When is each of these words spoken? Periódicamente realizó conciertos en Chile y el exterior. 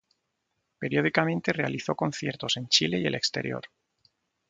Periódicamente 0.79 1.53
realizó 1.53 1.93
conciertos 1.93 2.57
en 2.57 2.67
Chile 2.69 2.97
y 2.99 3.05
el 3.05 3.13
exterior. 3.13 3.61